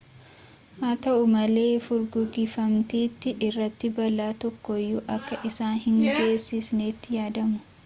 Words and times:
haata'u 0.83 1.27
malee 1.33 1.67
furguggifamtittii 1.87 3.35
irratti 3.49 3.93
balaa 3.99 4.31
tokkoyyuu 4.47 5.05
akka 5.19 5.41
isaan 5.53 5.79
hin 5.87 6.03
geessisnetti 6.19 7.21
yaadamu 7.23 7.65